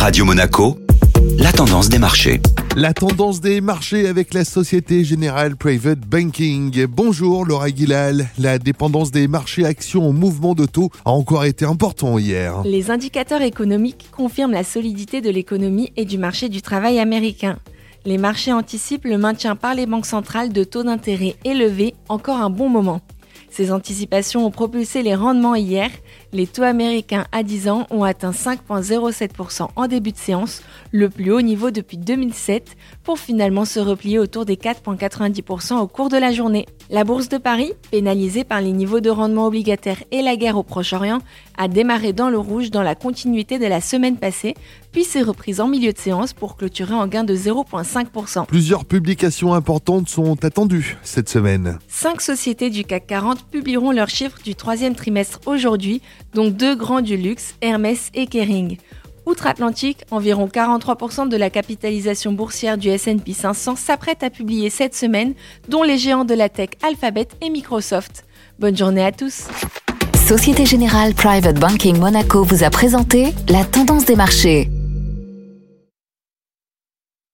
Radio 0.00 0.24
Monaco, 0.24 0.78
la 1.36 1.52
tendance 1.52 1.90
des 1.90 1.98
marchés. 1.98 2.40
La 2.74 2.94
tendance 2.94 3.42
des 3.42 3.60
marchés 3.60 4.08
avec 4.08 4.32
la 4.32 4.46
Société 4.46 5.04
Générale 5.04 5.56
Private 5.56 6.00
Banking. 6.00 6.86
Bonjour 6.86 7.44
Laura 7.44 7.70
Guilal. 7.70 8.30
La 8.38 8.58
dépendance 8.58 9.10
des 9.10 9.28
marchés 9.28 9.66
actions 9.66 10.08
au 10.08 10.12
mouvement 10.12 10.54
de 10.54 10.64
taux 10.64 10.88
a 11.04 11.10
encore 11.10 11.44
été 11.44 11.66
important 11.66 12.16
hier. 12.16 12.62
Les 12.64 12.90
indicateurs 12.90 13.42
économiques 13.42 14.08
confirment 14.10 14.52
la 14.52 14.64
solidité 14.64 15.20
de 15.20 15.28
l'économie 15.28 15.92
et 15.98 16.06
du 16.06 16.16
marché 16.16 16.48
du 16.48 16.62
travail 16.62 16.98
américain. 16.98 17.58
Les 18.06 18.16
marchés 18.16 18.54
anticipent 18.54 19.04
le 19.04 19.18
maintien 19.18 19.54
par 19.54 19.74
les 19.74 19.84
banques 19.84 20.06
centrales 20.06 20.50
de 20.50 20.64
taux 20.64 20.82
d'intérêt 20.82 21.36
élevés 21.44 21.94
encore 22.08 22.38
un 22.38 22.48
bon 22.48 22.70
moment. 22.70 23.02
Ces 23.50 23.72
anticipations 23.72 24.46
ont 24.46 24.50
propulsé 24.50 25.02
les 25.02 25.14
rendements 25.14 25.56
hier. 25.56 25.90
Les 26.32 26.46
taux 26.46 26.62
américains 26.62 27.26
à 27.32 27.42
10 27.42 27.68
ans 27.68 27.86
ont 27.90 28.04
atteint 28.04 28.30
5,07% 28.30 29.68
en 29.74 29.86
début 29.88 30.12
de 30.12 30.16
séance, 30.16 30.62
le 30.92 31.08
plus 31.08 31.32
haut 31.32 31.40
niveau 31.40 31.72
depuis 31.72 31.96
2007, 31.96 32.76
pour 33.02 33.18
finalement 33.18 33.64
se 33.64 33.80
replier 33.80 34.20
autour 34.20 34.44
des 34.44 34.54
4,90% 34.54 35.78
au 35.78 35.88
cours 35.88 36.08
de 36.08 36.16
la 36.16 36.30
journée. 36.30 36.66
La 36.88 37.02
bourse 37.02 37.28
de 37.28 37.38
Paris, 37.38 37.72
pénalisée 37.90 38.44
par 38.44 38.60
les 38.60 38.72
niveaux 38.72 39.00
de 39.00 39.10
rendement 39.10 39.46
obligataires 39.46 40.02
et 40.12 40.22
la 40.22 40.36
guerre 40.36 40.56
au 40.56 40.62
Proche-Orient, 40.62 41.18
a 41.58 41.68
démarré 41.68 42.12
dans 42.12 42.30
le 42.30 42.38
rouge 42.38 42.70
dans 42.70 42.82
la 42.82 42.94
continuité 42.94 43.58
de 43.58 43.66
la 43.66 43.80
semaine 43.80 44.16
passée, 44.16 44.54
puis 44.92 45.04
s'est 45.04 45.22
reprise 45.22 45.60
en 45.60 45.68
milieu 45.68 45.92
de 45.92 45.98
séance 45.98 46.32
pour 46.32 46.56
clôturer 46.56 46.94
en 46.94 47.06
gain 47.06 47.22
de 47.22 47.34
0,5%. 47.34 48.46
Plusieurs 48.46 48.84
publications 48.84 49.52
importantes 49.54 50.08
sont 50.08 50.44
attendues 50.44 50.96
cette 51.02 51.28
semaine. 51.28 51.78
Cinq 51.86 52.20
sociétés 52.20 52.70
du 52.70 52.84
CAC 52.84 53.06
40 53.06 53.44
publieront 53.50 53.92
leurs 53.92 54.08
chiffres 54.08 54.38
du 54.44 54.54
troisième 54.54 54.94
trimestre 54.94 55.40
aujourd'hui, 55.46 56.02
dont 56.34 56.50
deux 56.50 56.74
grands 56.74 57.00
du 57.00 57.16
luxe, 57.16 57.54
Hermès 57.60 58.10
et 58.14 58.26
Kering. 58.26 58.78
Outre-Atlantique, 59.26 59.98
environ 60.10 60.48
43% 60.48 61.28
de 61.28 61.36
la 61.36 61.50
capitalisation 61.50 62.32
boursière 62.32 62.78
du 62.78 62.88
S&P 62.88 63.32
500 63.32 63.76
s'apprête 63.76 64.22
à 64.22 64.30
publier 64.30 64.70
cette 64.70 64.94
semaine, 64.94 65.34
dont 65.68 65.82
les 65.82 65.98
géants 65.98 66.24
de 66.24 66.34
la 66.34 66.48
tech 66.48 66.70
Alphabet 66.82 67.28
et 67.40 67.50
Microsoft. 67.50 68.24
Bonne 68.58 68.76
journée 68.76 69.04
à 69.04 69.12
tous. 69.12 69.46
Société 70.26 70.64
Générale 70.64 71.14
Private 71.14 71.58
Banking 71.58 71.98
Monaco 71.98 72.44
vous 72.44 72.64
a 72.64 72.70
présenté 72.70 73.32
la 73.48 73.64
tendance 73.64 74.04
des 74.04 74.16
marchés. 74.16 74.70